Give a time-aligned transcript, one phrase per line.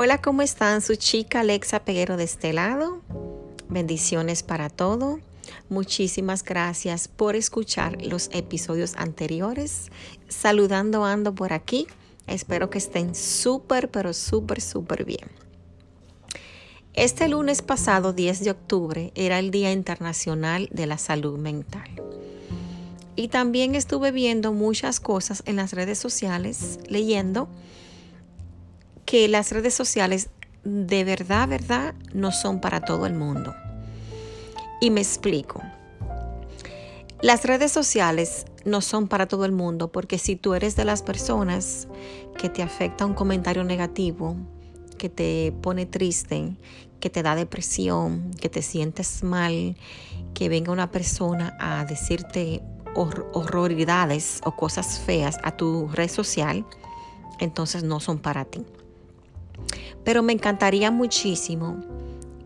[0.00, 0.80] Hola, ¿cómo están?
[0.80, 3.00] Su chica Alexa Peguero de este lado.
[3.68, 5.18] Bendiciones para todo.
[5.70, 9.90] Muchísimas gracias por escuchar los episodios anteriores.
[10.28, 11.88] Saludando ando por aquí.
[12.28, 15.28] Espero que estén súper, pero súper, súper bien.
[16.94, 21.90] Este lunes pasado, 10 de octubre, era el Día Internacional de la Salud Mental.
[23.16, 27.48] Y también estuve viendo muchas cosas en las redes sociales, leyendo
[29.08, 30.28] que las redes sociales
[30.64, 33.54] de verdad, verdad, no son para todo el mundo.
[34.82, 35.62] Y me explico.
[37.22, 41.02] Las redes sociales no son para todo el mundo porque si tú eres de las
[41.02, 41.88] personas
[42.36, 44.36] que te afecta un comentario negativo,
[44.98, 46.58] que te pone triste,
[47.00, 49.74] que te da depresión, que te sientes mal,
[50.34, 52.60] que venga una persona a decirte
[52.94, 56.66] horroridades o cosas feas a tu red social,
[57.38, 58.66] entonces no son para ti.
[60.08, 61.84] Pero me encantaría muchísimo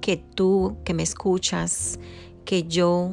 [0.00, 1.98] que tú que me escuchas,
[2.46, 3.10] que yo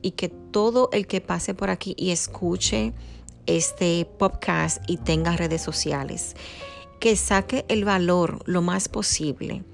[0.00, 2.92] y que todo el que pase por aquí y escuche
[3.46, 6.36] este podcast y tenga redes sociales,
[7.00, 9.64] que saque el valor lo más posible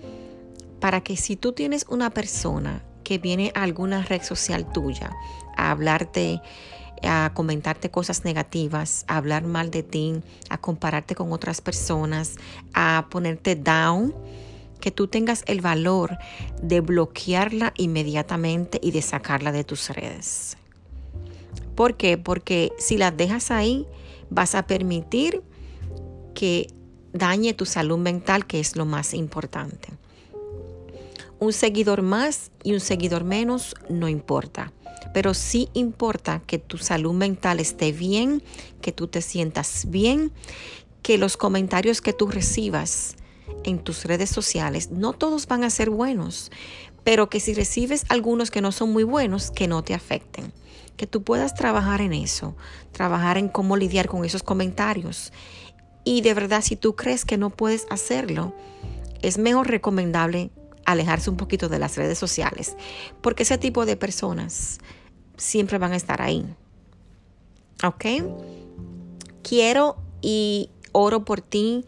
[0.81, 5.11] para que si tú tienes una persona que viene a alguna red social tuya
[5.59, 6.41] a hablarte
[7.03, 12.37] a comentarte cosas negativas, a hablar mal de ti, a compararte con otras personas,
[12.75, 14.15] a ponerte down,
[14.81, 16.19] que tú tengas el valor
[16.63, 20.57] de bloquearla inmediatamente y de sacarla de tus redes.
[21.75, 22.19] ¿Por qué?
[22.19, 23.87] Porque si la dejas ahí,
[24.31, 25.43] vas a permitir
[26.35, 26.69] que
[27.13, 29.89] dañe tu salud mental, que es lo más importante.
[31.41, 34.73] Un seguidor más y un seguidor menos no importa
[35.13, 38.43] pero sí importa que tu salud mental esté bien,
[38.81, 40.33] que tú te sientas bien,
[41.03, 43.17] que los comentarios que tú recibas
[43.65, 46.51] en tus redes sociales, no todos van a ser buenos,
[47.03, 50.53] pero que si recibes algunos que no son muy buenos, que no te afecten.
[50.97, 52.57] Que tú puedas trabajar en eso,
[52.93, 55.33] trabajar en cómo lidiar con esos comentarios.
[56.05, 58.55] Y de verdad, si tú crees que no puedes hacerlo,
[59.23, 60.51] es mejor recomendable
[60.93, 62.77] alejarse un poquito de las redes sociales,
[63.21, 64.79] porque ese tipo de personas
[65.37, 66.47] siempre van a estar ahí.
[67.83, 68.05] ¿Ok?
[69.43, 71.87] Quiero y oro por ti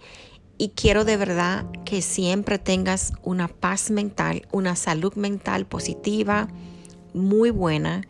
[0.59, 6.49] y quiero de verdad que siempre tengas una paz mental, una salud mental positiva,
[7.15, 8.03] muy buena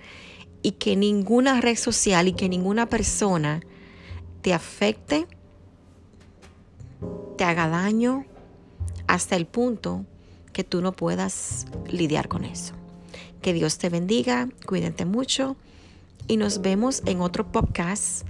[0.62, 3.62] y que ninguna red social y que ninguna persona
[4.42, 5.26] te afecte,
[7.36, 8.26] te haga daño
[9.06, 10.04] hasta el punto
[10.52, 12.74] que tú no puedas lidiar con eso.
[13.40, 15.56] Que Dios te bendiga, cuídate mucho
[16.28, 18.26] y nos vemos en otro podcast.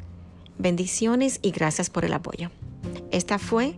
[0.59, 2.51] Bendiciones y gracias por el apoyo.
[3.11, 3.75] Esta fue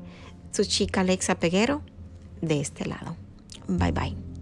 [0.52, 1.82] su chica Alexa Peguero
[2.40, 3.16] de este lado.
[3.66, 4.33] Bye bye.